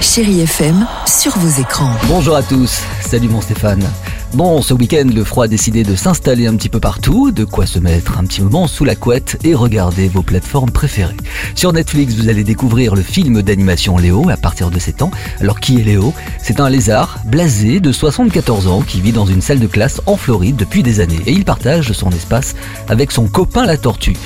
Chérie 0.00 0.42
FM 0.42 0.86
sur 1.06 1.36
vos 1.36 1.60
écrans. 1.60 1.90
Bonjour 2.06 2.36
à 2.36 2.42
tous, 2.42 2.82
salut 3.00 3.28
mon 3.28 3.40
Stéphane. 3.40 3.82
Bon, 4.32 4.62
ce 4.62 4.72
week-end, 4.72 5.08
le 5.12 5.24
froid 5.24 5.46
a 5.46 5.48
décidé 5.48 5.82
de 5.82 5.96
s'installer 5.96 6.46
un 6.46 6.54
petit 6.54 6.68
peu 6.68 6.78
partout, 6.78 7.32
de 7.32 7.44
quoi 7.44 7.66
se 7.66 7.80
mettre 7.80 8.18
un 8.18 8.24
petit 8.24 8.42
moment 8.42 8.68
sous 8.68 8.84
la 8.84 8.94
couette 8.94 9.38
et 9.42 9.54
regarder 9.54 10.06
vos 10.06 10.22
plateformes 10.22 10.70
préférées. 10.70 11.16
Sur 11.56 11.72
Netflix, 11.72 12.14
vous 12.14 12.28
allez 12.28 12.44
découvrir 12.44 12.94
le 12.94 13.02
film 13.02 13.42
d'animation 13.42 13.98
Léo 13.98 14.28
à 14.30 14.36
partir 14.36 14.70
de 14.70 14.78
7 14.78 15.02
ans. 15.02 15.10
Alors 15.40 15.58
qui 15.58 15.80
est 15.80 15.84
Léo? 15.84 16.14
C'est 16.40 16.60
un 16.60 16.70
lézard 16.70 17.18
blasé 17.24 17.80
de 17.80 17.90
74 17.90 18.68
ans 18.68 18.82
qui 18.82 19.00
vit 19.00 19.12
dans 19.12 19.26
une 19.26 19.42
salle 19.42 19.58
de 19.60 19.66
classe 19.66 20.00
en 20.06 20.16
Floride 20.16 20.56
depuis 20.56 20.84
des 20.84 21.00
années 21.00 21.20
et 21.26 21.32
il 21.32 21.44
partage 21.44 21.92
son 21.92 22.10
espace 22.10 22.54
avec 22.88 23.10
son 23.10 23.26
copain 23.26 23.66
la 23.66 23.76
tortue. 23.76 24.16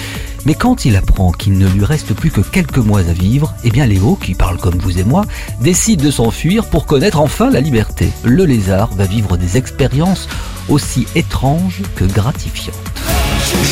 Mais 0.44 0.54
quand 0.54 0.84
il 0.84 0.96
apprend 0.96 1.30
qu'il 1.32 1.56
ne 1.58 1.68
lui 1.68 1.84
reste 1.84 2.14
plus 2.14 2.30
que 2.30 2.40
quelques 2.40 2.78
mois 2.78 3.00
à 3.00 3.12
vivre, 3.12 3.54
eh 3.64 3.70
bien 3.70 3.86
Léo, 3.86 4.16
qui 4.16 4.34
parle 4.34 4.58
comme 4.58 4.78
vous 4.78 4.98
et 4.98 5.04
moi, 5.04 5.24
décide 5.60 6.02
de 6.02 6.10
s'enfuir 6.10 6.64
pour 6.64 6.86
connaître 6.86 7.20
enfin 7.20 7.50
la 7.50 7.60
liberté. 7.60 8.10
Le 8.24 8.44
lézard 8.44 8.90
va 8.94 9.04
vivre 9.04 9.36
des 9.36 9.56
expériences 9.56 10.28
aussi 10.68 11.06
étranges 11.14 11.82
que 11.96 12.04
gratifiantes. 12.04 12.74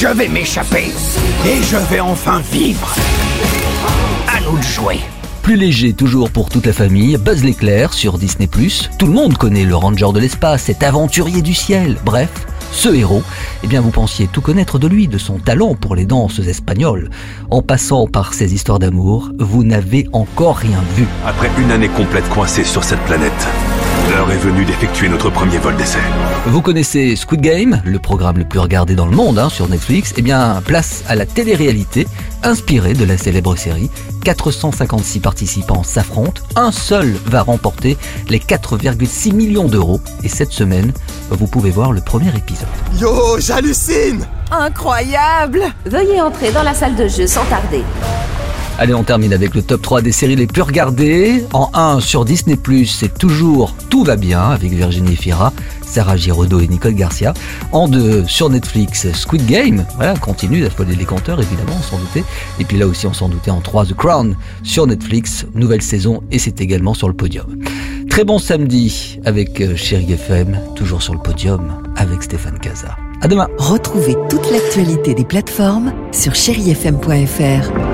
Je 0.00 0.08
vais 0.08 0.28
m'échapper 0.28 0.92
et 1.46 1.62
je 1.62 1.76
vais 1.90 2.00
enfin 2.00 2.40
vivre. 2.52 2.94
À 4.28 4.40
nous 4.40 4.58
de 4.58 4.62
jouer. 4.62 5.00
Plus 5.42 5.56
léger 5.56 5.94
toujours 5.94 6.30
pour 6.30 6.50
toute 6.50 6.66
la 6.66 6.72
famille, 6.72 7.16
Buzz 7.16 7.42
l'éclair 7.42 7.94
sur 7.94 8.18
Disney+. 8.18 8.48
Tout 8.98 9.06
le 9.06 9.12
monde 9.12 9.36
connaît 9.38 9.64
le 9.64 9.74
ranger 9.74 10.12
de 10.12 10.20
l'espace, 10.20 10.64
cet 10.64 10.82
aventurier 10.82 11.40
du 11.42 11.54
ciel. 11.54 11.96
Bref, 12.04 12.30
ce 12.72 12.88
héros, 12.88 13.22
eh 13.62 13.66
bien 13.66 13.80
vous 13.80 13.90
pensiez 13.90 14.26
tout 14.26 14.40
connaître 14.40 14.78
de 14.78 14.86
lui, 14.86 15.08
de 15.08 15.18
son 15.18 15.38
talent 15.38 15.74
pour 15.74 15.94
les 15.94 16.06
danses 16.06 16.38
espagnoles. 16.38 17.10
En 17.50 17.62
passant 17.62 18.06
par 18.06 18.34
ses 18.34 18.54
histoires 18.54 18.78
d'amour, 18.78 19.30
vous 19.38 19.64
n'avez 19.64 20.08
encore 20.12 20.56
rien 20.56 20.82
vu. 20.96 21.06
Après 21.26 21.50
une 21.58 21.70
année 21.70 21.88
complète 21.88 22.28
coincée 22.28 22.64
sur 22.64 22.84
cette 22.84 23.00
planète, 23.00 23.48
l'heure 24.10 24.30
est 24.32 24.38
venue 24.38 24.64
d'effectuer 24.64 25.08
notre 25.08 25.30
premier 25.30 25.58
vol 25.58 25.76
d'essai. 25.76 26.00
Vous 26.46 26.62
connaissez 26.62 27.14
Squid 27.14 27.40
Game, 27.40 27.80
le 27.84 27.98
programme 27.98 28.38
le 28.38 28.44
plus 28.44 28.58
regardé 28.58 28.94
dans 28.94 29.06
le 29.06 29.14
monde 29.14 29.38
hein, 29.38 29.48
sur 29.48 29.68
Netflix 29.68 30.14
Eh 30.16 30.22
bien, 30.22 30.60
place 30.64 31.04
à 31.08 31.14
la 31.14 31.26
télé-réalité, 31.26 32.08
inspirée 32.42 32.94
de 32.94 33.04
la 33.04 33.16
célèbre 33.16 33.54
série. 33.56 33.90
456 34.24 35.20
participants 35.20 35.84
s'affrontent, 35.84 36.42
un 36.56 36.72
seul 36.72 37.14
va 37.26 37.42
remporter 37.42 37.96
les 38.28 38.38
4,6 38.38 39.32
millions 39.32 39.68
d'euros. 39.68 40.00
Et 40.24 40.28
cette 40.28 40.52
semaine, 40.52 40.92
vous 41.30 41.46
pouvez 41.46 41.70
voir 41.70 41.92
le 41.92 42.00
premier 42.00 42.34
épisode. 42.36 42.68
Yo, 42.98 43.38
j'hallucine 43.38 44.26
Incroyable 44.50 45.62
Veuillez 45.86 46.20
entrer 46.20 46.50
dans 46.50 46.64
la 46.64 46.74
salle 46.74 46.96
de 46.96 47.06
jeu 47.06 47.28
sans 47.28 47.44
tarder. 47.44 47.84
Allez, 48.80 48.94
on 48.94 49.04
termine 49.04 49.34
avec 49.34 49.54
le 49.54 49.60
top 49.60 49.82
3 49.82 50.00
des 50.00 50.10
séries 50.10 50.36
les 50.36 50.46
plus 50.46 50.62
regardées. 50.62 51.44
En 51.52 51.68
1 51.74 52.00
sur 52.00 52.24
Disney+, 52.24 52.56
c'est 52.86 53.12
toujours 53.12 53.74
Tout 53.90 54.04
va 54.04 54.16
bien 54.16 54.40
avec 54.40 54.72
Virginie 54.72 55.16
Fira, 55.16 55.52
Sarah 55.82 56.16
Giraudot 56.16 56.60
et 56.60 56.66
Nicole 56.66 56.94
Garcia. 56.94 57.34
En 57.72 57.88
2 57.88 58.24
sur 58.26 58.48
Netflix, 58.48 59.12
Squid 59.12 59.44
Game, 59.44 59.84
voilà, 59.96 60.14
continue 60.16 60.62
d'affoler 60.62 60.96
les 60.96 61.04
compteurs 61.04 61.42
évidemment, 61.42 61.76
on 61.78 61.82
s'en 61.82 61.98
doutait. 61.98 62.24
Et 62.58 62.64
puis 62.64 62.78
là 62.78 62.86
aussi 62.86 63.06
on 63.06 63.12
s'en 63.12 63.28
doutait 63.28 63.50
en 63.50 63.60
3 63.60 63.84
The 63.84 63.94
Crown 63.94 64.34
sur 64.62 64.86
Netflix, 64.86 65.44
nouvelle 65.54 65.82
saison 65.82 66.22
et 66.30 66.38
c'est 66.38 66.62
également 66.62 66.94
sur 66.94 67.08
le 67.08 67.14
podium. 67.14 67.58
Très 68.08 68.24
bon 68.24 68.38
samedi 68.38 69.20
avec 69.26 69.60
euh, 69.60 69.76
Chérie 69.76 70.10
FM, 70.14 70.58
toujours 70.74 71.02
sur 71.02 71.12
le 71.12 71.20
podium 71.20 71.82
avec 71.96 72.22
Stéphane 72.22 72.58
Casa. 72.58 72.96
À 73.20 73.28
demain. 73.28 73.48
Retrouvez 73.58 74.16
toute 74.30 74.50
l'actualité 74.50 75.12
des 75.12 75.26
plateformes 75.26 75.92
sur 76.12 76.34
chérifm.fr. 76.34 77.89